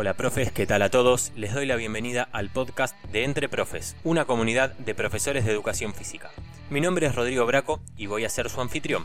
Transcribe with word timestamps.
Hola 0.00 0.14
profes, 0.14 0.50
¿qué 0.50 0.66
tal 0.66 0.80
a 0.80 0.88
todos? 0.88 1.30
Les 1.36 1.52
doy 1.52 1.66
la 1.66 1.76
bienvenida 1.76 2.26
al 2.32 2.48
podcast 2.48 2.96
de 3.12 3.24
Entre 3.24 3.50
Profes, 3.50 3.96
una 4.02 4.24
comunidad 4.24 4.72
de 4.78 4.94
profesores 4.94 5.44
de 5.44 5.52
educación 5.52 5.92
física. 5.92 6.30
Mi 6.70 6.80
nombre 6.80 7.06
es 7.06 7.14
Rodrigo 7.14 7.44
Braco 7.44 7.80
y 7.98 8.06
voy 8.06 8.24
a 8.24 8.30
ser 8.30 8.48
su 8.48 8.62
anfitrión. 8.62 9.04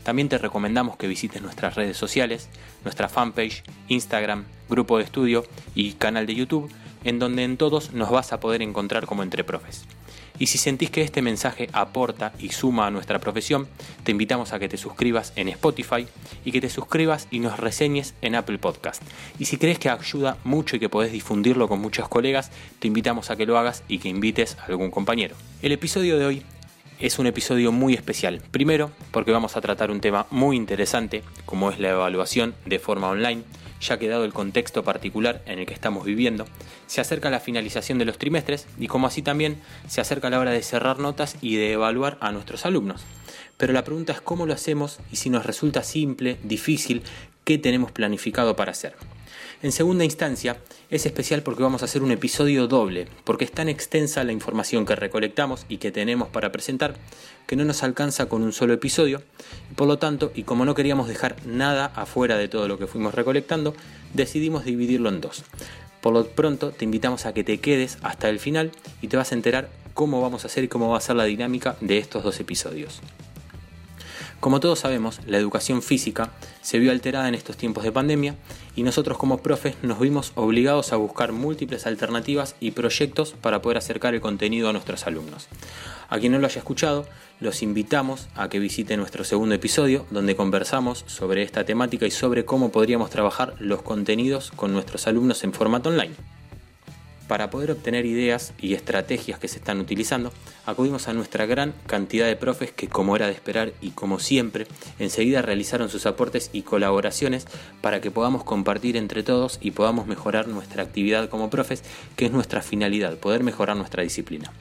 También 0.02 0.28
te 0.28 0.38
recomendamos 0.38 0.96
que 0.96 1.08
visites 1.08 1.42
nuestras 1.42 1.74
redes 1.74 1.96
sociales, 1.96 2.48
nuestra 2.84 3.08
fanpage, 3.08 3.64
Instagram, 3.88 4.44
grupo 4.68 4.98
de 4.98 5.04
estudio 5.04 5.44
y 5.74 5.94
canal 5.94 6.26
de 6.26 6.34
YouTube, 6.36 6.70
en 7.02 7.18
donde 7.18 7.44
en 7.44 7.56
todos 7.56 7.92
nos 7.92 8.10
vas 8.10 8.32
a 8.32 8.38
poder 8.38 8.62
encontrar 8.62 9.06
como 9.06 9.22
entre 9.22 9.42
profes. 9.42 9.84
Y 10.38 10.46
si 10.46 10.58
sentís 10.58 10.90
que 10.90 11.02
este 11.02 11.22
mensaje 11.22 11.68
aporta 11.72 12.32
y 12.38 12.50
suma 12.50 12.86
a 12.86 12.90
nuestra 12.90 13.18
profesión, 13.18 13.68
te 14.04 14.12
invitamos 14.12 14.52
a 14.52 14.58
que 14.58 14.68
te 14.68 14.76
suscribas 14.76 15.32
en 15.36 15.48
Spotify 15.48 16.06
y 16.44 16.52
que 16.52 16.60
te 16.60 16.70
suscribas 16.70 17.28
y 17.30 17.40
nos 17.40 17.58
reseñes 17.58 18.14
en 18.22 18.34
Apple 18.34 18.58
Podcast. 18.58 19.02
Y 19.38 19.46
si 19.46 19.56
crees 19.56 19.78
que 19.78 19.88
ayuda 19.88 20.36
mucho 20.44 20.76
y 20.76 20.78
que 20.78 20.88
podés 20.88 21.12
difundirlo 21.12 21.68
con 21.68 21.80
muchos 21.80 22.08
colegas, 22.08 22.50
te 22.78 22.88
invitamos 22.88 23.30
a 23.30 23.36
que 23.36 23.46
lo 23.46 23.58
hagas 23.58 23.82
y 23.88 23.98
que 23.98 24.08
invites 24.08 24.56
a 24.58 24.66
algún 24.66 24.90
compañero. 24.90 25.36
El 25.62 25.72
episodio 25.72 26.18
de 26.18 26.26
hoy 26.26 26.42
es 26.98 27.18
un 27.18 27.26
episodio 27.26 27.72
muy 27.72 27.94
especial. 27.94 28.42
Primero, 28.50 28.90
porque 29.10 29.32
vamos 29.32 29.56
a 29.56 29.60
tratar 29.60 29.90
un 29.90 30.00
tema 30.00 30.26
muy 30.30 30.56
interesante, 30.56 31.22
como 31.44 31.70
es 31.70 31.78
la 31.78 31.90
evaluación 31.90 32.54
de 32.64 32.78
forma 32.78 33.08
online 33.08 33.42
ya 33.80 33.98
que 33.98 34.08
dado 34.08 34.24
el 34.24 34.32
contexto 34.32 34.82
particular 34.84 35.42
en 35.46 35.58
el 35.58 35.66
que 35.66 35.74
estamos 35.74 36.04
viviendo, 36.04 36.46
se 36.86 37.00
acerca 37.00 37.30
la 37.30 37.40
finalización 37.40 37.98
de 37.98 38.04
los 38.04 38.18
trimestres 38.18 38.66
y 38.78 38.86
como 38.86 39.06
así 39.06 39.22
también 39.22 39.60
se 39.88 40.00
acerca 40.00 40.30
la 40.30 40.40
hora 40.40 40.50
de 40.50 40.62
cerrar 40.62 40.98
notas 40.98 41.36
y 41.40 41.56
de 41.56 41.72
evaluar 41.72 42.18
a 42.20 42.32
nuestros 42.32 42.66
alumnos. 42.66 43.02
Pero 43.56 43.72
la 43.72 43.84
pregunta 43.84 44.12
es 44.12 44.20
cómo 44.20 44.46
lo 44.46 44.52
hacemos 44.52 44.98
y 45.10 45.16
si 45.16 45.30
nos 45.30 45.46
resulta 45.46 45.82
simple, 45.82 46.38
difícil, 46.42 47.02
qué 47.44 47.58
tenemos 47.58 47.92
planificado 47.92 48.56
para 48.56 48.72
hacer. 48.72 48.96
En 49.62 49.72
segunda 49.72 50.04
instancia, 50.04 50.58
es 50.90 51.06
especial 51.06 51.42
porque 51.42 51.62
vamos 51.62 51.80
a 51.80 51.86
hacer 51.86 52.02
un 52.02 52.10
episodio 52.12 52.66
doble, 52.66 53.08
porque 53.24 53.46
es 53.46 53.52
tan 53.52 53.70
extensa 53.70 54.22
la 54.22 54.32
información 54.32 54.84
que 54.84 54.94
recolectamos 54.94 55.64
y 55.68 55.78
que 55.78 55.90
tenemos 55.90 56.28
para 56.28 56.52
presentar 56.52 56.94
que 57.46 57.56
no 57.56 57.64
nos 57.64 57.82
alcanza 57.82 58.26
con 58.26 58.42
un 58.42 58.52
solo 58.52 58.74
episodio, 58.74 59.22
y 59.70 59.74
por 59.74 59.88
lo 59.88 59.98
tanto, 59.98 60.30
y 60.34 60.42
como 60.42 60.66
no 60.66 60.74
queríamos 60.74 61.08
dejar 61.08 61.36
nada 61.46 61.86
afuera 61.86 62.36
de 62.36 62.48
todo 62.48 62.68
lo 62.68 62.78
que 62.78 62.86
fuimos 62.86 63.14
recolectando, 63.14 63.74
decidimos 64.12 64.66
dividirlo 64.66 65.08
en 65.08 65.22
dos. 65.22 65.42
Por 66.02 66.12
lo 66.12 66.26
pronto, 66.26 66.70
te 66.70 66.84
invitamos 66.84 67.24
a 67.24 67.32
que 67.32 67.42
te 67.42 67.58
quedes 67.58 67.96
hasta 68.02 68.28
el 68.28 68.38
final 68.38 68.72
y 69.00 69.08
te 69.08 69.16
vas 69.16 69.32
a 69.32 69.34
enterar 69.36 69.70
cómo 69.94 70.20
vamos 70.20 70.44
a 70.44 70.48
hacer 70.48 70.64
y 70.64 70.68
cómo 70.68 70.90
va 70.90 70.98
a 70.98 71.00
ser 71.00 71.16
la 71.16 71.24
dinámica 71.24 71.76
de 71.80 71.96
estos 71.96 72.22
dos 72.22 72.38
episodios. 72.40 73.00
Como 74.40 74.60
todos 74.60 74.80
sabemos, 74.80 75.20
la 75.26 75.38
educación 75.38 75.82
física 75.82 76.30
se 76.60 76.78
vio 76.78 76.92
alterada 76.92 77.28
en 77.28 77.34
estos 77.34 77.56
tiempos 77.56 77.84
de 77.84 77.92
pandemia 77.92 78.36
y 78.76 78.82
nosotros 78.82 79.16
como 79.16 79.38
profes 79.38 79.76
nos 79.82 79.98
vimos 79.98 80.32
obligados 80.34 80.92
a 80.92 80.96
buscar 80.96 81.32
múltiples 81.32 81.86
alternativas 81.86 82.54
y 82.60 82.72
proyectos 82.72 83.32
para 83.32 83.62
poder 83.62 83.78
acercar 83.78 84.14
el 84.14 84.20
contenido 84.20 84.68
a 84.68 84.72
nuestros 84.72 85.06
alumnos. 85.06 85.48
A 86.08 86.18
quien 86.18 86.32
no 86.32 86.38
lo 86.38 86.46
haya 86.46 86.58
escuchado, 86.58 87.06
los 87.40 87.62
invitamos 87.62 88.28
a 88.36 88.48
que 88.48 88.58
visite 88.58 88.96
nuestro 88.96 89.24
segundo 89.24 89.54
episodio 89.54 90.06
donde 90.10 90.36
conversamos 90.36 91.04
sobre 91.06 91.42
esta 91.42 91.64
temática 91.64 92.06
y 92.06 92.10
sobre 92.10 92.44
cómo 92.44 92.70
podríamos 92.70 93.10
trabajar 93.10 93.54
los 93.58 93.82
contenidos 93.82 94.52
con 94.52 94.72
nuestros 94.72 95.06
alumnos 95.06 95.42
en 95.44 95.54
formato 95.54 95.88
online. 95.88 96.14
Para 97.28 97.50
poder 97.50 97.72
obtener 97.72 98.06
ideas 98.06 98.54
y 98.60 98.74
estrategias 98.74 99.40
que 99.40 99.48
se 99.48 99.58
están 99.58 99.80
utilizando, 99.80 100.32
acudimos 100.64 101.08
a 101.08 101.12
nuestra 101.12 101.44
gran 101.44 101.74
cantidad 101.86 102.26
de 102.26 102.36
profes 102.36 102.70
que, 102.70 102.88
como 102.88 103.16
era 103.16 103.26
de 103.26 103.32
esperar 103.32 103.72
y 103.80 103.90
como 103.90 104.20
siempre, 104.20 104.66
enseguida 105.00 105.42
realizaron 105.42 105.88
sus 105.88 106.06
aportes 106.06 106.50
y 106.52 106.62
colaboraciones 106.62 107.46
para 107.80 108.00
que 108.00 108.12
podamos 108.12 108.44
compartir 108.44 108.96
entre 108.96 109.24
todos 109.24 109.58
y 109.60 109.72
podamos 109.72 110.06
mejorar 110.06 110.46
nuestra 110.46 110.84
actividad 110.84 111.28
como 111.28 111.50
profes, 111.50 111.82
que 112.14 112.26
es 112.26 112.32
nuestra 112.32 112.62
finalidad, 112.62 113.16
poder 113.18 113.42
mejorar 113.42 113.76
nuestra 113.76 114.04
disciplina. 114.04 114.52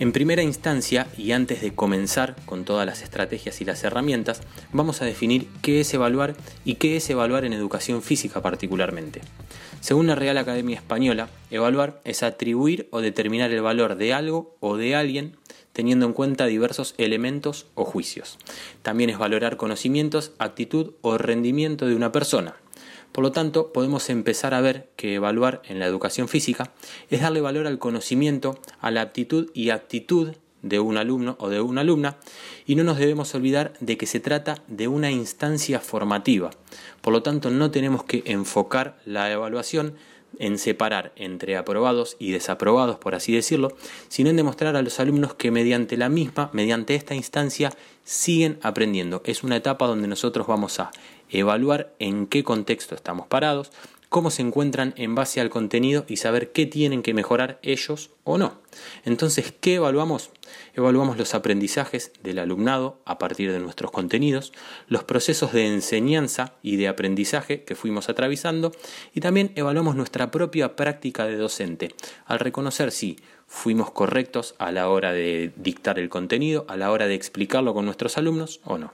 En 0.00 0.10
primera 0.10 0.42
instancia, 0.42 1.06
y 1.16 1.30
antes 1.30 1.60
de 1.60 1.72
comenzar 1.72 2.34
con 2.46 2.64
todas 2.64 2.84
las 2.84 3.02
estrategias 3.02 3.60
y 3.60 3.64
las 3.64 3.84
herramientas, 3.84 4.40
vamos 4.72 5.00
a 5.00 5.04
definir 5.04 5.46
qué 5.62 5.80
es 5.80 5.94
evaluar 5.94 6.34
y 6.64 6.74
qué 6.74 6.96
es 6.96 7.08
evaluar 7.10 7.44
en 7.44 7.52
educación 7.52 8.02
física 8.02 8.42
particularmente. 8.42 9.20
Según 9.80 10.08
la 10.08 10.16
Real 10.16 10.36
Academia 10.36 10.76
Española, 10.76 11.28
evaluar 11.50 12.00
es 12.04 12.24
atribuir 12.24 12.88
o 12.90 13.00
determinar 13.00 13.52
el 13.52 13.62
valor 13.62 13.94
de 13.94 14.12
algo 14.12 14.56
o 14.58 14.76
de 14.76 14.96
alguien 14.96 15.36
teniendo 15.72 16.06
en 16.06 16.12
cuenta 16.12 16.46
diversos 16.46 16.94
elementos 16.98 17.66
o 17.74 17.84
juicios. 17.84 18.38
También 18.82 19.10
es 19.10 19.18
valorar 19.18 19.56
conocimientos, 19.56 20.32
actitud 20.38 20.94
o 21.02 21.18
rendimiento 21.18 21.86
de 21.86 21.96
una 21.96 22.12
persona, 22.12 22.56
por 23.14 23.22
lo 23.22 23.30
tanto, 23.30 23.72
podemos 23.72 24.10
empezar 24.10 24.54
a 24.54 24.60
ver 24.60 24.88
que 24.96 25.14
evaluar 25.14 25.62
en 25.66 25.78
la 25.78 25.86
educación 25.86 26.26
física 26.26 26.72
es 27.10 27.20
darle 27.20 27.40
valor 27.40 27.68
al 27.68 27.78
conocimiento, 27.78 28.58
a 28.80 28.90
la 28.90 29.02
aptitud 29.02 29.52
y 29.54 29.70
actitud 29.70 30.32
de 30.62 30.80
un 30.80 30.96
alumno 30.96 31.36
o 31.38 31.48
de 31.48 31.60
una 31.60 31.82
alumna 31.82 32.16
y 32.66 32.74
no 32.74 32.82
nos 32.82 32.98
debemos 32.98 33.32
olvidar 33.36 33.74
de 33.78 33.96
que 33.96 34.06
se 34.06 34.18
trata 34.18 34.64
de 34.66 34.88
una 34.88 35.12
instancia 35.12 35.78
formativa. 35.78 36.50
Por 37.02 37.12
lo 37.12 37.22
tanto, 37.22 37.50
no 37.50 37.70
tenemos 37.70 38.02
que 38.02 38.24
enfocar 38.26 38.98
la 39.04 39.30
evaluación 39.30 39.94
en 40.40 40.58
separar 40.58 41.12
entre 41.14 41.56
aprobados 41.56 42.16
y 42.18 42.32
desaprobados, 42.32 42.98
por 42.98 43.14
así 43.14 43.32
decirlo, 43.32 43.76
sino 44.08 44.30
en 44.30 44.36
demostrar 44.36 44.74
a 44.74 44.82
los 44.82 44.98
alumnos 44.98 45.34
que 45.34 45.52
mediante 45.52 45.96
la 45.96 46.08
misma, 46.08 46.50
mediante 46.52 46.96
esta 46.96 47.14
instancia, 47.14 47.70
siguen 48.02 48.58
aprendiendo. 48.62 49.22
Es 49.24 49.44
una 49.44 49.56
etapa 49.56 49.86
donde 49.86 50.08
nosotros 50.08 50.48
vamos 50.48 50.80
a 50.80 50.90
evaluar 51.30 51.94
en 51.98 52.26
qué 52.26 52.44
contexto 52.44 52.94
estamos 52.94 53.26
parados, 53.26 53.70
cómo 54.14 54.30
se 54.30 54.42
encuentran 54.42 54.94
en 54.96 55.16
base 55.16 55.40
al 55.40 55.50
contenido 55.50 56.04
y 56.06 56.18
saber 56.18 56.52
qué 56.52 56.66
tienen 56.66 57.02
que 57.02 57.14
mejorar 57.14 57.58
ellos 57.62 58.10
o 58.22 58.38
no. 58.38 58.60
Entonces, 59.04 59.52
¿qué 59.60 59.74
evaluamos? 59.74 60.30
Evaluamos 60.74 61.18
los 61.18 61.34
aprendizajes 61.34 62.12
del 62.22 62.38
alumnado 62.38 63.00
a 63.06 63.18
partir 63.18 63.50
de 63.50 63.58
nuestros 63.58 63.90
contenidos, 63.90 64.52
los 64.86 65.02
procesos 65.02 65.52
de 65.52 65.66
enseñanza 65.66 66.54
y 66.62 66.76
de 66.76 66.86
aprendizaje 66.86 67.64
que 67.64 67.74
fuimos 67.74 68.08
atravesando 68.08 68.70
y 69.14 69.20
también 69.20 69.50
evaluamos 69.56 69.96
nuestra 69.96 70.30
propia 70.30 70.76
práctica 70.76 71.26
de 71.26 71.36
docente, 71.36 71.92
al 72.24 72.38
reconocer 72.38 72.92
si 72.92 73.18
fuimos 73.48 73.90
correctos 73.90 74.54
a 74.58 74.70
la 74.70 74.88
hora 74.90 75.12
de 75.12 75.52
dictar 75.56 75.98
el 75.98 76.08
contenido, 76.08 76.66
a 76.68 76.76
la 76.76 76.92
hora 76.92 77.08
de 77.08 77.16
explicarlo 77.16 77.74
con 77.74 77.84
nuestros 77.84 78.16
alumnos 78.16 78.60
o 78.62 78.78
no. 78.78 78.92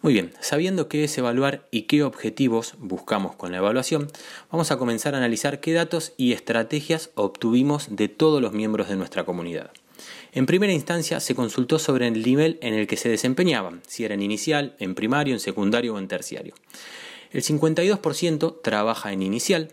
Muy 0.00 0.12
bien, 0.12 0.32
sabiendo 0.40 0.88
qué 0.88 1.02
es 1.02 1.18
evaluar 1.18 1.66
y 1.72 1.82
qué 1.82 2.04
objetivos 2.04 2.74
buscamos 2.78 3.34
con 3.34 3.50
la 3.50 3.58
evaluación, 3.58 4.06
vamos 4.50 4.70
a 4.70 4.78
comenzar 4.78 5.14
a 5.14 5.18
analizar 5.18 5.58
qué 5.58 5.72
datos 5.72 6.12
y 6.16 6.32
estrategias 6.32 7.10
obtuvimos 7.16 7.88
de 7.90 8.06
todos 8.08 8.40
los 8.40 8.52
miembros 8.52 8.88
de 8.88 8.94
nuestra 8.94 9.24
comunidad. 9.24 9.72
En 10.32 10.46
primera 10.46 10.72
instancia 10.72 11.18
se 11.18 11.34
consultó 11.34 11.80
sobre 11.80 12.06
el 12.06 12.22
nivel 12.22 12.60
en 12.62 12.74
el 12.74 12.86
que 12.86 12.96
se 12.96 13.08
desempeñaban, 13.08 13.82
si 13.88 14.04
era 14.04 14.14
en 14.14 14.22
inicial, 14.22 14.76
en 14.78 14.94
primario, 14.94 15.34
en 15.34 15.40
secundario 15.40 15.94
o 15.94 15.98
en 15.98 16.06
terciario. 16.06 16.54
El 17.32 17.42
52% 17.42 18.62
trabaja 18.62 19.12
en 19.12 19.22
inicial, 19.22 19.72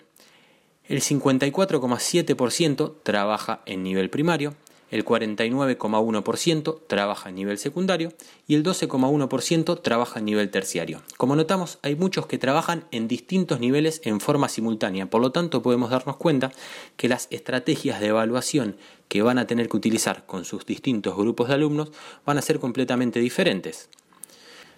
el 0.87 1.01
54,7% 1.01 2.95
trabaja 3.03 3.61
en 3.67 3.83
nivel 3.83 4.09
primario, 4.09 4.55
el 4.95 5.05
49,1% 5.05 6.79
trabaja 6.87 7.29
a 7.29 7.31
nivel 7.31 7.57
secundario 7.57 8.13
y 8.47 8.55
el 8.55 8.63
12,1% 8.63 9.81
trabaja 9.81 10.19
a 10.19 10.23
nivel 10.23 10.49
terciario. 10.49 11.01
Como 11.17 11.35
notamos, 11.35 11.79
hay 11.81 11.95
muchos 11.95 12.27
que 12.27 12.37
trabajan 12.37 12.85
en 12.91 13.07
distintos 13.07 13.59
niveles 13.59 14.01
en 14.05 14.19
forma 14.19 14.49
simultánea, 14.49 15.07
por 15.07 15.21
lo 15.21 15.31
tanto 15.31 15.61
podemos 15.61 15.89
darnos 15.89 16.15
cuenta 16.15 16.51
que 16.95 17.09
las 17.09 17.27
estrategias 17.29 17.99
de 17.99 18.07
evaluación 18.07 18.77
que 19.09 19.21
van 19.21 19.37
a 19.37 19.47
tener 19.47 19.69
que 19.69 19.77
utilizar 19.77 20.25
con 20.25 20.45
sus 20.45 20.65
distintos 20.65 21.15
grupos 21.15 21.49
de 21.49 21.55
alumnos 21.55 21.91
van 22.25 22.37
a 22.37 22.41
ser 22.41 22.59
completamente 22.59 23.19
diferentes. 23.19 23.89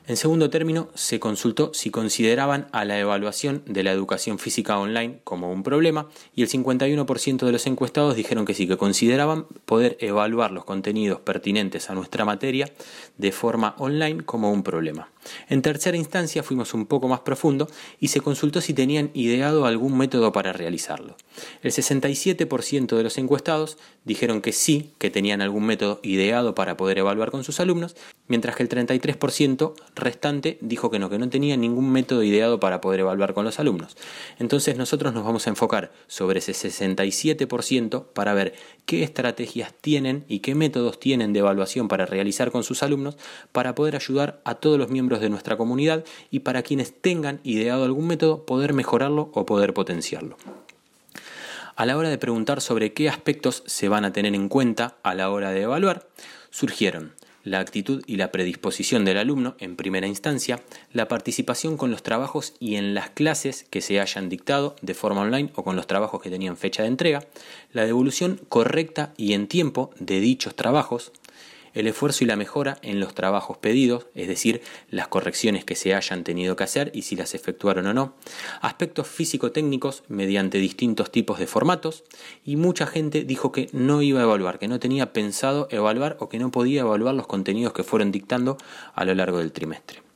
En 0.07 0.15
segundo 0.15 0.49
término, 0.49 0.87
se 0.93 1.19
consultó 1.19 1.73
si 1.73 1.89
consideraban 1.89 2.69
a 2.71 2.85
la 2.85 2.97
evaluación 2.97 3.61
de 3.65 3.83
la 3.83 3.91
educación 3.91 4.39
física 4.39 4.79
online 4.79 5.19
como 5.25 5.51
un 5.51 5.63
problema 5.63 6.07
y 6.33 6.43
el 6.43 6.49
51% 6.49 7.45
de 7.45 7.51
los 7.51 7.67
encuestados 7.67 8.15
dijeron 8.15 8.45
que 8.45 8.53
sí, 8.53 8.69
que 8.69 8.77
consideraban 8.77 9.47
poder 9.65 9.97
evaluar 9.99 10.51
los 10.51 10.63
contenidos 10.63 11.19
pertinentes 11.19 11.89
a 11.89 11.93
nuestra 11.93 12.23
materia 12.23 12.71
de 13.17 13.33
forma 13.33 13.75
online 13.79 14.23
como 14.23 14.49
un 14.49 14.63
problema. 14.63 15.09
En 15.49 15.61
tercera 15.61 15.97
instancia 15.97 16.41
fuimos 16.41 16.73
un 16.73 16.85
poco 16.85 17.09
más 17.09 17.19
profundo 17.21 17.67
y 17.99 18.07
se 18.07 18.21
consultó 18.21 18.61
si 18.61 18.73
tenían 18.73 19.11
ideado 19.13 19.65
algún 19.65 19.97
método 19.97 20.31
para 20.31 20.53
realizarlo. 20.53 21.17
El 21.61 21.71
67% 21.71 22.95
de 22.95 23.03
los 23.03 23.17
encuestados 23.17 23.77
dijeron 24.05 24.41
que 24.41 24.53
sí, 24.53 24.91
que 24.97 25.09
tenían 25.09 25.41
algún 25.41 25.65
método 25.65 25.99
ideado 26.01 26.55
para 26.55 26.77
poder 26.77 26.99
evaluar 26.99 27.31
con 27.31 27.43
sus 27.43 27.59
alumnos, 27.59 27.95
mientras 28.27 28.55
que 28.55 28.63
el 28.63 28.69
33% 28.69 29.73
restante 29.97 30.57
dijo 30.61 30.89
que 30.89 30.99
no, 30.99 31.09
que 31.09 31.17
no 31.17 31.29
tenía 31.29 31.57
ningún 31.57 31.91
método 31.91 32.23
ideado 32.23 32.59
para 32.59 32.81
poder 32.81 33.01
evaluar 33.01 33.33
con 33.33 33.45
los 33.45 33.59
alumnos. 33.59 33.97
Entonces 34.39 34.77
nosotros 34.77 35.13
nos 35.13 35.23
vamos 35.23 35.47
a 35.47 35.49
enfocar 35.49 35.91
sobre 36.07 36.39
ese 36.39 36.53
67% 36.53 38.05
para 38.13 38.33
ver 38.33 38.53
qué 38.85 39.03
estrategias 39.03 39.73
tienen 39.79 40.25
y 40.27 40.39
qué 40.39 40.55
métodos 40.55 40.99
tienen 40.99 41.33
de 41.33 41.39
evaluación 41.39 41.87
para 41.87 42.05
realizar 42.05 42.51
con 42.51 42.63
sus 42.63 42.83
alumnos 42.83 43.17
para 43.51 43.75
poder 43.75 43.95
ayudar 43.95 44.41
a 44.45 44.55
todos 44.55 44.77
los 44.77 44.89
miembros 44.89 45.19
de 45.19 45.29
nuestra 45.29 45.57
comunidad 45.57 46.05
y 46.31 46.39
para 46.39 46.63
quienes 46.63 46.93
tengan 46.93 47.39
ideado 47.43 47.83
algún 47.83 48.07
método 48.07 48.45
poder 48.45 48.73
mejorarlo 48.73 49.31
o 49.33 49.45
poder 49.45 49.73
potenciarlo. 49.73 50.37
A 51.75 51.85
la 51.85 51.95
hora 51.95 52.09
de 52.09 52.17
preguntar 52.17 52.61
sobre 52.61 52.93
qué 52.93 53.07
aspectos 53.07 53.61
se 53.67 53.87
van 53.87 54.03
a 54.03 54.11
tener 54.11 54.33
en 54.33 54.49
cuenta 54.49 54.95
a 55.03 55.13
la 55.13 55.29
hora 55.29 55.51
de 55.51 55.61
evaluar, 55.61 56.07
surgieron 56.49 57.13
la 57.49 57.59
actitud 57.59 58.03
y 58.05 58.17
la 58.17 58.31
predisposición 58.31 59.05
del 59.05 59.17
alumno 59.17 59.55
en 59.59 59.75
primera 59.75 60.07
instancia, 60.07 60.61
la 60.93 61.07
participación 61.07 61.77
con 61.77 61.91
los 61.91 62.03
trabajos 62.03 62.53
y 62.59 62.75
en 62.75 62.93
las 62.93 63.09
clases 63.09 63.65
que 63.69 63.81
se 63.81 63.99
hayan 63.99 64.29
dictado 64.29 64.75
de 64.81 64.93
forma 64.93 65.21
online 65.21 65.51
o 65.55 65.63
con 65.63 65.75
los 65.75 65.87
trabajos 65.87 66.21
que 66.21 66.29
tenían 66.29 66.57
fecha 66.57 66.83
de 66.83 66.89
entrega, 66.89 67.23
la 67.73 67.85
devolución 67.85 68.39
correcta 68.49 69.13
y 69.17 69.33
en 69.33 69.47
tiempo 69.47 69.91
de 69.99 70.19
dichos 70.19 70.55
trabajos, 70.55 71.11
el 71.73 71.87
esfuerzo 71.87 72.23
y 72.23 72.27
la 72.27 72.35
mejora 72.35 72.77
en 72.81 72.99
los 72.99 73.13
trabajos 73.13 73.57
pedidos, 73.57 74.07
es 74.15 74.27
decir, 74.27 74.61
las 74.89 75.07
correcciones 75.07 75.65
que 75.65 75.75
se 75.75 75.93
hayan 75.93 76.23
tenido 76.23 76.55
que 76.55 76.63
hacer 76.63 76.91
y 76.93 77.03
si 77.03 77.15
las 77.15 77.35
efectuaron 77.35 77.87
o 77.87 77.93
no, 77.93 78.15
aspectos 78.61 79.07
físico-técnicos 79.07 80.03
mediante 80.07 80.57
distintos 80.57 81.11
tipos 81.11 81.39
de 81.39 81.47
formatos, 81.47 82.03
y 82.43 82.55
mucha 82.55 82.87
gente 82.87 83.23
dijo 83.23 83.51
que 83.51 83.69
no 83.71 84.01
iba 84.01 84.19
a 84.19 84.23
evaluar, 84.23 84.59
que 84.59 84.67
no 84.67 84.79
tenía 84.79 85.13
pensado 85.13 85.67
evaluar 85.71 86.17
o 86.19 86.29
que 86.29 86.39
no 86.39 86.51
podía 86.51 86.81
evaluar 86.81 87.15
los 87.15 87.27
contenidos 87.27 87.73
que 87.73 87.83
fueron 87.83 88.11
dictando 88.11 88.57
a 88.93 89.05
lo 89.05 89.13
largo 89.15 89.39
del 89.39 89.51
trimestre. 89.51 90.06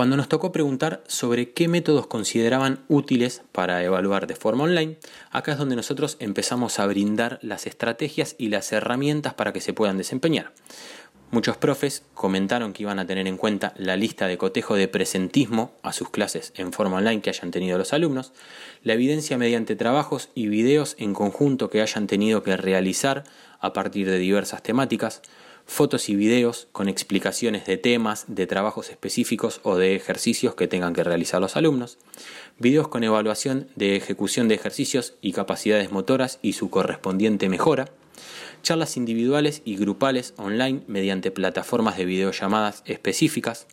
Cuando 0.00 0.16
nos 0.16 0.30
tocó 0.30 0.50
preguntar 0.50 1.04
sobre 1.08 1.50
qué 1.50 1.68
métodos 1.68 2.06
consideraban 2.06 2.80
útiles 2.88 3.42
para 3.52 3.84
evaluar 3.84 4.26
de 4.26 4.34
forma 4.34 4.64
online, 4.64 4.96
acá 5.30 5.52
es 5.52 5.58
donde 5.58 5.76
nosotros 5.76 6.16
empezamos 6.20 6.78
a 6.78 6.86
brindar 6.86 7.38
las 7.42 7.66
estrategias 7.66 8.34
y 8.38 8.48
las 8.48 8.72
herramientas 8.72 9.34
para 9.34 9.52
que 9.52 9.60
se 9.60 9.74
puedan 9.74 9.98
desempeñar. 9.98 10.54
Muchos 11.30 11.58
profes 11.58 12.02
comentaron 12.14 12.72
que 12.72 12.84
iban 12.84 12.98
a 12.98 13.06
tener 13.06 13.26
en 13.26 13.36
cuenta 13.36 13.74
la 13.76 13.94
lista 13.96 14.26
de 14.26 14.38
cotejo 14.38 14.74
de 14.74 14.88
presentismo 14.88 15.74
a 15.82 15.92
sus 15.92 16.08
clases 16.08 16.54
en 16.56 16.72
forma 16.72 16.96
online 16.96 17.20
que 17.20 17.28
hayan 17.28 17.50
tenido 17.50 17.76
los 17.76 17.92
alumnos, 17.92 18.32
la 18.82 18.94
evidencia 18.94 19.36
mediante 19.36 19.76
trabajos 19.76 20.30
y 20.34 20.48
videos 20.48 20.96
en 20.98 21.12
conjunto 21.12 21.68
que 21.68 21.82
hayan 21.82 22.06
tenido 22.06 22.42
que 22.42 22.56
realizar 22.56 23.24
a 23.60 23.74
partir 23.74 24.08
de 24.08 24.18
diversas 24.18 24.62
temáticas, 24.62 25.20
fotos 25.70 26.08
y 26.08 26.16
videos 26.16 26.66
con 26.72 26.88
explicaciones 26.88 27.64
de 27.64 27.76
temas, 27.76 28.24
de 28.26 28.48
trabajos 28.48 28.90
específicos 28.90 29.60
o 29.62 29.76
de 29.76 29.94
ejercicios 29.94 30.56
que 30.56 30.66
tengan 30.66 30.94
que 30.94 31.04
realizar 31.04 31.40
los 31.40 31.54
alumnos, 31.54 31.96
videos 32.58 32.88
con 32.88 33.04
evaluación 33.04 33.68
de 33.76 33.94
ejecución 33.94 34.48
de 34.48 34.56
ejercicios 34.56 35.14
y 35.22 35.32
capacidades 35.32 35.92
motoras 35.92 36.40
y 36.42 36.54
su 36.54 36.70
correspondiente 36.70 37.48
mejora, 37.48 37.88
charlas 38.64 38.96
individuales 38.96 39.62
y 39.64 39.76
grupales 39.76 40.34
online 40.38 40.82
mediante 40.88 41.30
plataformas 41.30 41.96
de 41.96 42.04
videollamadas 42.04 42.82
específicas, 42.84 43.68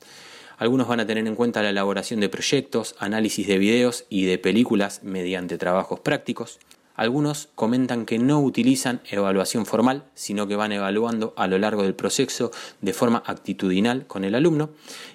algunos 0.59 0.87
van 0.87 0.99
a 0.99 1.07
tener 1.07 1.25
en 1.25 1.35
cuenta 1.35 1.63
la 1.63 1.71
elaboración 1.71 2.19
de 2.19 2.29
proyectos, 2.29 2.95
análisis 2.99 3.47
de 3.47 3.57
videos 3.57 4.05
y 4.07 4.25
de 4.25 4.37
películas 4.37 5.01
mediante 5.01 5.57
trabajos 5.57 5.99
prácticos, 6.01 6.59
algunos 6.97 7.47
comentan 7.53 8.05
que 8.05 8.17
no 8.17 8.41
utilizan 8.41 9.01
evaluación 9.09 9.65
formal, 9.67 10.03
sino 10.15 10.47
que 10.47 10.55
van 10.55 10.71
evaluando 10.71 11.33
a 11.37 11.47
lo 11.47 11.59
largo 11.59 11.83
del 11.83 11.93
proceso 11.93 12.51
de 12.81 12.91
forma 12.91 13.23
actitudinal 13.25 14.07
con 14.07 14.23
el 14.23 14.33
alumno. 14.33 14.71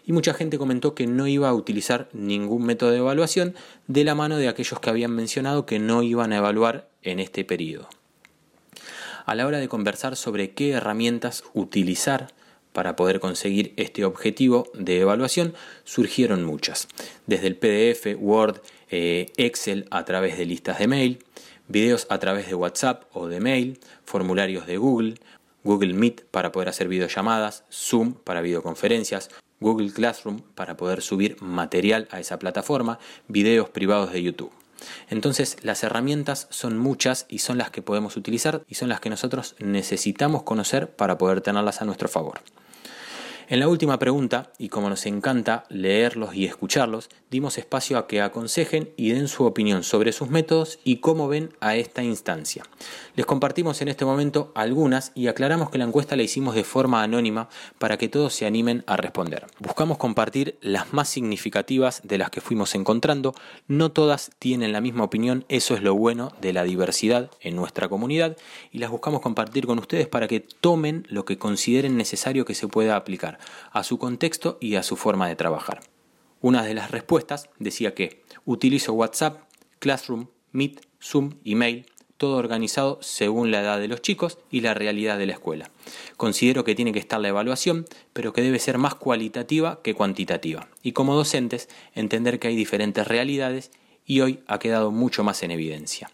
Y 0.06 0.12
mucha 0.12 0.32
gente 0.32 0.58
comentó 0.58 0.94
que 0.94 1.08
no 1.08 1.26
iba 1.26 1.48
a 1.48 1.54
utilizar 1.54 2.08
ningún 2.12 2.64
método 2.64 2.92
de 2.92 2.98
evaluación 2.98 3.54
de 3.88 4.04
la 4.04 4.14
mano 4.14 4.36
de 4.36 4.48
aquellos 4.48 4.78
que 4.78 4.90
habían 4.90 5.10
mencionado 5.10 5.66
que 5.66 5.80
no 5.80 6.04
iban 6.04 6.32
a 6.32 6.38
evaluar 6.38 6.88
en 7.02 7.18
este 7.18 7.44
periodo. 7.44 7.88
A 9.26 9.34
la 9.34 9.46
hora 9.46 9.58
de 9.58 9.68
conversar 9.68 10.14
sobre 10.14 10.52
qué 10.52 10.70
herramientas 10.70 11.42
utilizar 11.52 12.28
para 12.72 12.94
poder 12.94 13.18
conseguir 13.18 13.72
este 13.76 14.04
objetivo 14.04 14.68
de 14.74 15.00
evaluación 15.00 15.54
surgieron 15.84 16.44
muchas, 16.44 16.88
desde 17.26 17.48
el 17.48 17.56
PDF, 17.56 18.16
Word, 18.18 18.62
eh, 18.90 19.32
Excel 19.36 19.86
a 19.90 20.04
través 20.04 20.38
de 20.38 20.46
listas 20.46 20.78
de 20.78 20.86
mail, 20.86 21.18
videos 21.72 22.06
a 22.10 22.18
través 22.18 22.46
de 22.46 22.54
WhatsApp 22.54 23.04
o 23.12 23.26
de 23.28 23.40
mail, 23.40 23.80
formularios 24.04 24.66
de 24.66 24.76
Google, 24.76 25.14
Google 25.64 25.94
Meet 25.94 26.26
para 26.30 26.52
poder 26.52 26.68
hacer 26.68 26.86
videollamadas, 26.86 27.64
Zoom 27.72 28.12
para 28.12 28.42
videoconferencias, 28.42 29.30
Google 29.58 29.92
Classroom 29.92 30.40
para 30.54 30.76
poder 30.76 31.02
subir 31.02 31.40
material 31.40 32.08
a 32.10 32.20
esa 32.20 32.38
plataforma, 32.38 32.98
videos 33.26 33.70
privados 33.70 34.12
de 34.12 34.22
YouTube. 34.22 34.52
Entonces 35.08 35.56
las 35.62 35.82
herramientas 35.82 36.46
son 36.50 36.76
muchas 36.76 37.26
y 37.28 37.38
son 37.38 37.56
las 37.56 37.70
que 37.70 37.82
podemos 37.82 38.16
utilizar 38.16 38.64
y 38.68 38.74
son 38.74 38.88
las 38.88 39.00
que 39.00 39.10
nosotros 39.10 39.54
necesitamos 39.58 40.42
conocer 40.42 40.90
para 40.90 41.16
poder 41.16 41.40
tenerlas 41.40 41.80
a 41.80 41.84
nuestro 41.84 42.08
favor. 42.08 42.40
En 43.52 43.60
la 43.60 43.68
última 43.68 43.98
pregunta, 43.98 44.50
y 44.56 44.70
como 44.70 44.88
nos 44.88 45.04
encanta 45.04 45.64
leerlos 45.68 46.34
y 46.34 46.46
escucharlos, 46.46 47.10
dimos 47.30 47.58
espacio 47.58 47.98
a 47.98 48.06
que 48.06 48.22
aconsejen 48.22 48.94
y 48.96 49.10
den 49.10 49.28
su 49.28 49.44
opinión 49.44 49.82
sobre 49.82 50.12
sus 50.12 50.30
métodos 50.30 50.78
y 50.84 51.00
cómo 51.00 51.28
ven 51.28 51.50
a 51.60 51.76
esta 51.76 52.02
instancia. 52.02 52.64
Les 53.14 53.26
compartimos 53.26 53.82
en 53.82 53.88
este 53.88 54.06
momento 54.06 54.52
algunas 54.54 55.12
y 55.14 55.26
aclaramos 55.26 55.68
que 55.68 55.76
la 55.76 55.84
encuesta 55.84 56.16
la 56.16 56.22
hicimos 56.22 56.54
de 56.54 56.64
forma 56.64 57.02
anónima 57.02 57.50
para 57.78 57.98
que 57.98 58.08
todos 58.08 58.32
se 58.32 58.46
animen 58.46 58.84
a 58.86 58.96
responder. 58.96 59.44
Buscamos 59.58 59.98
compartir 59.98 60.56
las 60.62 60.94
más 60.94 61.10
significativas 61.10 62.00
de 62.04 62.16
las 62.16 62.30
que 62.30 62.40
fuimos 62.40 62.74
encontrando, 62.74 63.34
no 63.68 63.92
todas 63.92 64.30
tienen 64.38 64.72
la 64.72 64.80
misma 64.80 65.04
opinión, 65.04 65.44
eso 65.50 65.74
es 65.74 65.82
lo 65.82 65.94
bueno 65.94 66.32
de 66.40 66.54
la 66.54 66.64
diversidad 66.64 67.30
en 67.42 67.56
nuestra 67.56 67.90
comunidad 67.90 68.34
y 68.70 68.78
las 68.78 68.88
buscamos 68.88 69.20
compartir 69.20 69.66
con 69.66 69.78
ustedes 69.78 70.08
para 70.08 70.26
que 70.26 70.40
tomen 70.40 71.06
lo 71.10 71.26
que 71.26 71.36
consideren 71.36 71.98
necesario 71.98 72.46
que 72.46 72.54
se 72.54 72.66
pueda 72.66 72.96
aplicar 72.96 73.41
a 73.70 73.84
su 73.84 73.98
contexto 73.98 74.58
y 74.60 74.76
a 74.76 74.82
su 74.82 74.96
forma 74.96 75.28
de 75.28 75.36
trabajar. 75.36 75.80
Una 76.40 76.64
de 76.64 76.74
las 76.74 76.90
respuestas 76.90 77.48
decía 77.58 77.94
que 77.94 78.22
utilizo 78.44 78.92
WhatsApp, 78.92 79.42
Classroom, 79.78 80.26
Meet, 80.52 80.80
Zoom, 81.00 81.34
Email, 81.44 81.86
todo 82.16 82.36
organizado 82.36 82.98
según 83.00 83.50
la 83.50 83.62
edad 83.62 83.80
de 83.80 83.88
los 83.88 84.00
chicos 84.00 84.38
y 84.48 84.60
la 84.60 84.74
realidad 84.74 85.18
de 85.18 85.26
la 85.26 85.32
escuela. 85.32 85.70
Considero 86.16 86.62
que 86.62 86.76
tiene 86.76 86.92
que 86.92 87.00
estar 87.00 87.20
la 87.20 87.28
evaluación, 87.28 87.84
pero 88.12 88.32
que 88.32 88.42
debe 88.42 88.60
ser 88.60 88.78
más 88.78 88.94
cualitativa 88.94 89.80
que 89.82 89.94
cuantitativa. 89.94 90.68
Y 90.84 90.92
como 90.92 91.16
docentes, 91.16 91.68
entender 91.94 92.38
que 92.38 92.48
hay 92.48 92.54
diferentes 92.54 93.08
realidades 93.08 93.72
y 94.06 94.20
hoy 94.20 94.40
ha 94.46 94.58
quedado 94.58 94.92
mucho 94.92 95.24
más 95.24 95.42
en 95.42 95.50
evidencia. 95.50 96.10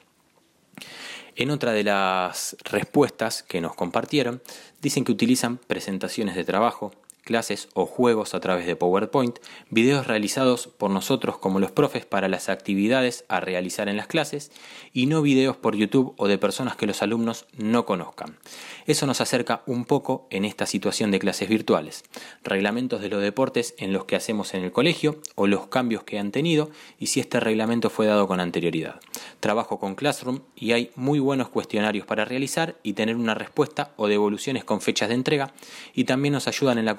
En 1.37 1.51
otra 1.51 1.73
de 1.73 1.85
las 1.85 2.57
respuestas 2.65 3.43
que 3.43 3.61
nos 3.61 3.75
compartieron, 3.75 4.43
dicen 4.81 5.05
que 5.05 5.13
utilizan 5.13 5.59
presentaciones 5.59 6.37
de 6.37 6.45
trabajo, 6.45 6.93
clases 7.29 7.69
o 7.75 7.85
juegos 7.85 8.33
a 8.33 8.41
través 8.41 8.67
de 8.67 8.75
PowerPoint, 8.75 9.39
videos 9.69 10.07
realizados 10.07 10.67
por 10.67 10.91
nosotros 10.91 11.37
como 11.37 11.61
los 11.61 11.71
profes 11.71 12.07
para 12.07 12.27
las 12.27 12.49
actividades 12.49 13.27
a 13.29 13.39
realizar 13.39 13.91
en 13.91 13.99
las 13.99 14.07
clases 14.07 14.51
y 14.95 15.05
no 15.05 15.21
videos 15.21 15.59
por 15.59 15.77
YouTube 15.77 16.15
o 16.17 16.27
de 16.27 16.39
personas 16.39 16.75
que 16.75 16.87
los 16.87 17.03
alumnos 17.03 17.45
no 17.59 17.85
conozcan. 17.85 18.39
Eso 18.87 19.07
nos 19.07 19.21
acerca 19.21 19.63
un 19.67 19.85
poco 19.85 20.27
en 20.31 20.47
esta 20.47 20.65
situación 20.65 21.11
de 21.11 21.19
clases 21.19 21.51
virtuales, 21.51 22.03
reglamentos 22.43 23.03
de 23.03 23.11
los 23.11 23.21
deportes 23.21 23.75
en 23.77 23.93
los 23.93 24.07
que 24.07 24.17
hacemos 24.17 24.55
en 24.55 24.65
el 24.65 24.73
colegio 24.73 25.21
o 25.35 25.47
los 25.47 25.67
cambios 25.67 26.05
que 26.05 26.19
han 26.19 26.33
tenido 26.33 26.71
y 26.99 27.09
si 27.09 27.21
este 27.21 27.41
reglamento 27.41 27.91
fue 27.91 28.07
dado 28.07 28.27
con 28.27 28.41
anterioridad. 28.41 29.01
Trabajo 29.41 29.79
con 29.79 29.97
Classroom 29.97 30.41
y 30.57 30.73
hay 30.73 30.93
muy 30.97 31.19
buenos 31.19 31.51
cuestionarios 31.51 32.07
para 32.07 32.25
realizar 32.25 32.77
y 32.83 32.95
tener 32.95 33.17
una 33.17 33.35
respuesta 33.35 33.93
o 33.97 34.09
devoluciones 34.09 34.65
con 34.65 34.81
fechas 34.81 35.11
de 35.11 35.15
entrega 35.17 35.53
y 35.95 36.05
también 36.05 36.33
nos 36.33 36.49
ayudan 36.49 36.79
en 36.79 36.87
la 36.87 36.97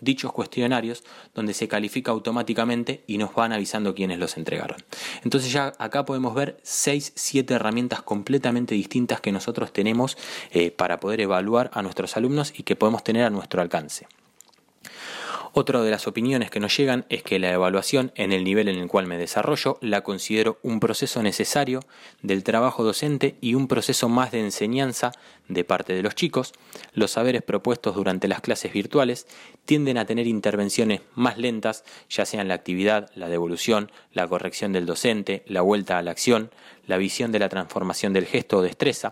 dichos 0.00 0.32
cuestionarios 0.32 1.04
donde 1.34 1.54
se 1.54 1.68
califica 1.68 2.10
automáticamente 2.10 3.04
y 3.06 3.18
nos 3.18 3.34
van 3.34 3.52
avisando 3.52 3.94
quiénes 3.94 4.18
los 4.18 4.36
entregaron. 4.36 4.78
Entonces 5.24 5.52
ya 5.52 5.72
acá 5.78 6.04
podemos 6.04 6.34
ver 6.34 6.58
6, 6.62 7.12
7 7.14 7.54
herramientas 7.54 8.02
completamente 8.02 8.74
distintas 8.74 9.20
que 9.20 9.32
nosotros 9.32 9.72
tenemos 9.72 10.16
eh, 10.50 10.70
para 10.70 11.00
poder 11.00 11.20
evaluar 11.20 11.70
a 11.74 11.82
nuestros 11.82 12.16
alumnos 12.16 12.52
y 12.56 12.62
que 12.62 12.76
podemos 12.76 13.04
tener 13.04 13.24
a 13.24 13.30
nuestro 13.30 13.62
alcance. 13.62 14.06
Otra 15.52 15.82
de 15.82 15.90
las 15.90 16.06
opiniones 16.06 16.48
que 16.48 16.60
nos 16.60 16.76
llegan 16.76 17.06
es 17.08 17.24
que 17.24 17.40
la 17.40 17.52
evaluación 17.52 18.12
en 18.14 18.30
el 18.32 18.44
nivel 18.44 18.68
en 18.68 18.78
el 18.78 18.86
cual 18.86 19.08
me 19.08 19.18
desarrollo 19.18 19.78
la 19.80 20.02
considero 20.02 20.60
un 20.62 20.78
proceso 20.78 21.24
necesario 21.24 21.80
del 22.22 22.44
trabajo 22.44 22.84
docente 22.84 23.34
y 23.40 23.54
un 23.54 23.66
proceso 23.66 24.08
más 24.08 24.30
de 24.30 24.38
enseñanza 24.38 25.10
de 25.48 25.64
parte 25.64 25.92
de 25.92 26.04
los 26.04 26.14
chicos. 26.14 26.52
Los 26.92 27.12
saberes 27.12 27.42
propuestos 27.42 27.96
durante 27.96 28.28
las 28.28 28.42
clases 28.42 28.72
virtuales 28.72 29.26
tienden 29.64 29.98
a 29.98 30.04
tener 30.04 30.28
intervenciones 30.28 31.00
más 31.16 31.36
lentas, 31.36 31.84
ya 32.08 32.26
sean 32.26 32.46
la 32.46 32.54
actividad, 32.54 33.10
la 33.16 33.28
devolución, 33.28 33.90
la 34.12 34.28
corrección 34.28 34.72
del 34.72 34.86
docente, 34.86 35.42
la 35.46 35.62
vuelta 35.62 35.98
a 35.98 36.02
la 36.02 36.12
acción, 36.12 36.52
la 36.90 36.98
visión 36.98 37.32
de 37.32 37.38
la 37.38 37.48
transformación 37.48 38.12
del 38.12 38.26
gesto 38.26 38.58
o 38.58 38.62
destreza, 38.62 39.10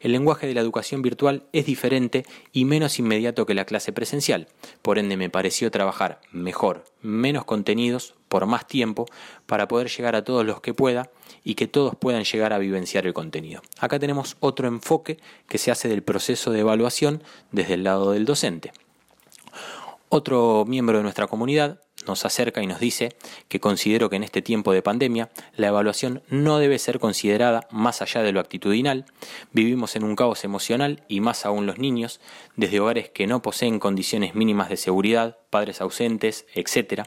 el 0.00 0.12
lenguaje 0.12 0.48
de 0.48 0.54
la 0.54 0.60
educación 0.60 1.02
virtual 1.02 1.44
es 1.52 1.66
diferente 1.66 2.24
y 2.52 2.64
menos 2.64 2.98
inmediato 2.98 3.46
que 3.46 3.54
la 3.54 3.66
clase 3.66 3.92
presencial. 3.92 4.48
Por 4.82 4.98
ende, 4.98 5.16
me 5.16 5.30
pareció 5.30 5.70
trabajar 5.70 6.20
mejor, 6.32 6.84
menos 7.02 7.44
contenidos, 7.44 8.14
por 8.28 8.46
más 8.46 8.66
tiempo, 8.66 9.06
para 9.46 9.68
poder 9.68 9.88
llegar 9.88 10.16
a 10.16 10.24
todos 10.24 10.44
los 10.44 10.60
que 10.60 10.74
pueda 10.74 11.10
y 11.44 11.54
que 11.54 11.66
todos 11.68 11.94
puedan 11.94 12.24
llegar 12.24 12.52
a 12.52 12.58
vivenciar 12.58 13.06
el 13.06 13.14
contenido. 13.14 13.62
Acá 13.78 13.98
tenemos 13.98 14.36
otro 14.40 14.66
enfoque 14.66 15.18
que 15.48 15.58
se 15.58 15.70
hace 15.70 15.88
del 15.88 16.02
proceso 16.02 16.50
de 16.50 16.60
evaluación 16.60 17.22
desde 17.52 17.74
el 17.74 17.84
lado 17.84 18.12
del 18.12 18.24
docente. 18.24 18.72
Otro 20.08 20.64
miembro 20.66 20.96
de 20.96 21.02
nuestra 21.02 21.26
comunidad 21.26 21.80
nos 22.08 22.24
acerca 22.24 22.62
y 22.62 22.66
nos 22.66 22.80
dice 22.80 23.14
que 23.48 23.60
considero 23.60 24.10
que 24.10 24.16
en 24.16 24.24
este 24.24 24.42
tiempo 24.42 24.72
de 24.72 24.82
pandemia 24.82 25.30
la 25.56 25.68
evaluación 25.68 26.22
no 26.28 26.58
debe 26.58 26.78
ser 26.78 26.98
considerada 26.98 27.68
más 27.70 28.02
allá 28.02 28.22
de 28.22 28.32
lo 28.32 28.40
actitudinal. 28.40 29.04
Vivimos 29.52 29.94
en 29.94 30.02
un 30.02 30.16
caos 30.16 30.42
emocional 30.44 31.04
y 31.06 31.20
más 31.20 31.46
aún 31.46 31.66
los 31.66 31.78
niños, 31.78 32.20
desde 32.56 32.80
hogares 32.80 33.10
que 33.10 33.26
no 33.26 33.42
poseen 33.42 33.78
condiciones 33.78 34.34
mínimas 34.34 34.68
de 34.68 34.76
seguridad, 34.76 35.38
padres 35.50 35.80
ausentes, 35.80 36.46
etc. 36.54 37.02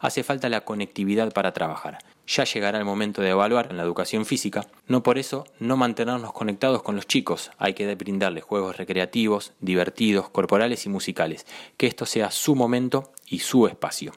Hace 0.00 0.22
falta 0.22 0.48
la 0.48 0.62
conectividad 0.62 1.32
para 1.32 1.52
trabajar. 1.52 1.98
Ya 2.26 2.44
llegará 2.44 2.78
el 2.78 2.84
momento 2.84 3.20
de 3.20 3.30
evaluar 3.30 3.68
en 3.70 3.76
la 3.76 3.82
educación 3.82 4.24
física, 4.24 4.66
no 4.86 5.02
por 5.02 5.18
eso 5.18 5.44
no 5.58 5.76
mantenernos 5.76 6.32
conectados 6.32 6.82
con 6.82 6.96
los 6.96 7.06
chicos, 7.06 7.50
hay 7.58 7.74
que 7.74 7.92
brindarles 7.94 8.44
juegos 8.44 8.76
recreativos, 8.76 9.52
divertidos, 9.60 10.28
corporales 10.30 10.86
y 10.86 10.88
musicales, 10.88 11.46
que 11.76 11.88
esto 11.88 12.06
sea 12.06 12.30
su 12.30 12.54
momento 12.54 13.12
y 13.26 13.40
su 13.40 13.66
espacio. 13.66 14.12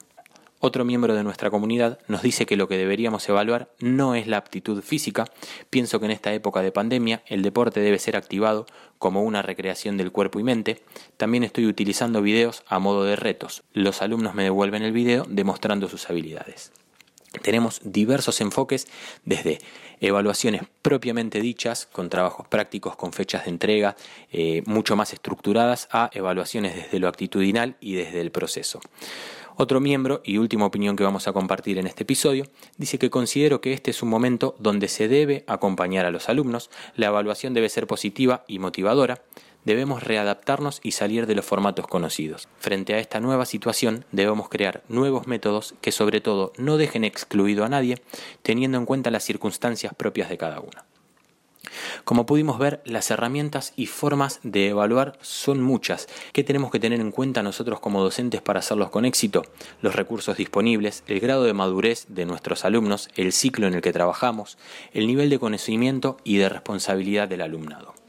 Otro 0.66 0.84
miembro 0.84 1.14
de 1.14 1.22
nuestra 1.22 1.48
comunidad 1.48 2.00
nos 2.08 2.22
dice 2.22 2.44
que 2.44 2.56
lo 2.56 2.66
que 2.66 2.76
deberíamos 2.76 3.28
evaluar 3.28 3.70
no 3.78 4.16
es 4.16 4.26
la 4.26 4.38
aptitud 4.38 4.82
física. 4.82 5.26
Pienso 5.70 6.00
que 6.00 6.06
en 6.06 6.10
esta 6.10 6.34
época 6.34 6.60
de 6.60 6.72
pandemia 6.72 7.22
el 7.26 7.42
deporte 7.42 7.78
debe 7.78 8.00
ser 8.00 8.16
activado 8.16 8.66
como 8.98 9.22
una 9.22 9.42
recreación 9.42 9.96
del 9.96 10.10
cuerpo 10.10 10.40
y 10.40 10.42
mente. 10.42 10.82
También 11.18 11.44
estoy 11.44 11.66
utilizando 11.66 12.20
videos 12.20 12.64
a 12.66 12.80
modo 12.80 13.04
de 13.04 13.14
retos. 13.14 13.62
Los 13.74 14.02
alumnos 14.02 14.34
me 14.34 14.42
devuelven 14.42 14.82
el 14.82 14.90
video 14.90 15.24
demostrando 15.28 15.88
sus 15.88 16.10
habilidades. 16.10 16.72
Tenemos 17.42 17.80
diversos 17.84 18.40
enfoques 18.40 18.88
desde 19.24 19.60
evaluaciones 20.00 20.62
propiamente 20.82 21.40
dichas, 21.40 21.86
con 21.86 22.10
trabajos 22.10 22.48
prácticos, 22.48 22.96
con 22.96 23.12
fechas 23.12 23.44
de 23.44 23.50
entrega 23.50 23.94
eh, 24.32 24.64
mucho 24.66 24.96
más 24.96 25.12
estructuradas, 25.12 25.88
a 25.92 26.10
evaluaciones 26.12 26.74
desde 26.74 26.98
lo 26.98 27.06
actitudinal 27.06 27.76
y 27.80 27.94
desde 27.94 28.20
el 28.20 28.32
proceso. 28.32 28.80
Otro 29.58 29.80
miembro, 29.80 30.20
y 30.22 30.36
última 30.36 30.66
opinión 30.66 30.96
que 30.96 31.04
vamos 31.04 31.28
a 31.28 31.32
compartir 31.32 31.78
en 31.78 31.86
este 31.86 32.02
episodio, 32.02 32.44
dice 32.76 32.98
que 32.98 33.08
considero 33.08 33.62
que 33.62 33.72
este 33.72 33.90
es 33.90 34.02
un 34.02 34.10
momento 34.10 34.54
donde 34.58 34.86
se 34.86 35.08
debe 35.08 35.44
acompañar 35.46 36.04
a 36.04 36.10
los 36.10 36.28
alumnos, 36.28 36.70
la 36.94 37.06
evaluación 37.06 37.54
debe 37.54 37.70
ser 37.70 37.86
positiva 37.86 38.44
y 38.46 38.58
motivadora, 38.58 39.22
debemos 39.64 40.02
readaptarnos 40.02 40.80
y 40.82 40.92
salir 40.92 41.26
de 41.26 41.34
los 41.34 41.46
formatos 41.46 41.86
conocidos. 41.86 42.48
Frente 42.58 42.92
a 42.92 42.98
esta 42.98 43.18
nueva 43.18 43.46
situación 43.46 44.04
debemos 44.12 44.50
crear 44.50 44.82
nuevos 44.88 45.26
métodos 45.26 45.74
que 45.80 45.90
sobre 45.90 46.20
todo 46.20 46.52
no 46.58 46.76
dejen 46.76 47.04
excluido 47.04 47.64
a 47.64 47.70
nadie, 47.70 48.02
teniendo 48.42 48.76
en 48.76 48.84
cuenta 48.84 49.10
las 49.10 49.24
circunstancias 49.24 49.94
propias 49.94 50.28
de 50.28 50.36
cada 50.36 50.60
uno. 50.60 50.82
Como 52.04 52.26
pudimos 52.26 52.58
ver, 52.58 52.80
las 52.84 53.10
herramientas 53.10 53.72
y 53.76 53.86
formas 53.86 54.40
de 54.42 54.68
evaluar 54.68 55.18
son 55.20 55.62
muchas. 55.62 56.08
¿Qué 56.32 56.44
tenemos 56.44 56.70
que 56.70 56.80
tener 56.80 57.00
en 57.00 57.10
cuenta 57.10 57.42
nosotros 57.42 57.80
como 57.80 58.02
docentes 58.02 58.42
para 58.42 58.60
hacerlos 58.60 58.90
con 58.90 59.04
éxito? 59.04 59.42
Los 59.82 59.96
recursos 59.96 60.36
disponibles, 60.36 61.02
el 61.06 61.20
grado 61.20 61.44
de 61.44 61.52
madurez 61.52 62.06
de 62.08 62.26
nuestros 62.26 62.64
alumnos, 62.64 63.08
el 63.16 63.32
ciclo 63.32 63.66
en 63.66 63.74
el 63.74 63.82
que 63.82 63.92
trabajamos, 63.92 64.58
el 64.92 65.06
nivel 65.06 65.30
de 65.30 65.38
conocimiento 65.38 66.16
y 66.24 66.36
de 66.36 66.48
responsabilidad 66.48 67.28
del 67.28 67.42
alumnado. 67.42 68.05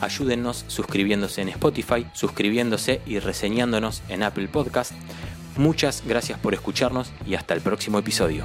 Ayúdennos 0.00 0.64
suscribiéndose 0.68 1.42
en 1.42 1.48
Spotify, 1.48 2.06
suscribiéndose 2.14 3.02
y 3.04 3.18
reseñándonos 3.18 4.02
en 4.08 4.22
Apple 4.22 4.46
Podcast. 4.46 4.92
Muchas 5.56 6.04
gracias 6.06 6.38
por 6.38 6.54
escucharnos 6.54 7.12
y 7.26 7.34
hasta 7.34 7.54
el 7.54 7.60
próximo 7.60 7.98
episodio. 7.98 8.44